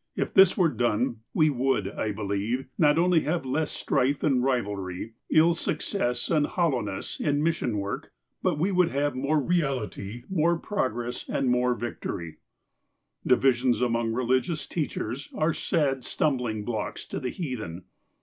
"If 0.24 0.32
this 0.32 0.56
were 0.56 0.70
done, 0.70 1.18
we 1.34 1.50
would, 1.50 1.86
I 1.86 2.10
believe, 2.10 2.64
not 2.78 2.96
only 2.96 3.20
have 3.28 3.44
less 3.44 3.70
strife 3.70 4.22
and 4.22 4.42
rivalry, 4.42 5.12
ill 5.30 5.52
success 5.52 6.30
and 6.30 6.46
hoUowness, 6.46 7.20
in 7.20 7.42
mission 7.42 7.76
work, 7.76 8.10
but 8.42 8.58
we 8.58 8.72
would 8.72 8.88
have 8.88 9.14
more 9.14 9.38
reality, 9.38 10.22
more 10.30 10.56
progress, 10.58 11.28
and 11.28 11.50
more 11.50 11.74
victory, 11.74 12.38
"Divisions 13.26 13.82
among 13.82 14.14
religious 14.14 14.66
teachers 14.66 15.28
are 15.34 15.52
sad 15.52 16.06
stumbling 16.06 16.64
blocks 16.64 17.04
to 17.08 17.20
the 17.20 17.28
heathen. 17.28 17.84